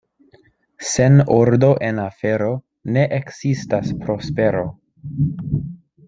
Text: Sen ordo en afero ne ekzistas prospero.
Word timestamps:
Sen 0.91 1.19
ordo 1.35 1.67
en 1.89 1.99
afero 2.05 2.47
ne 2.97 3.03
ekzistas 3.21 3.91
prospero. 4.07 4.65